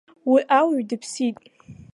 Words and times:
Уи 0.29 0.41
ауаҩ 0.57 0.83
дыԥсит. 0.89 1.35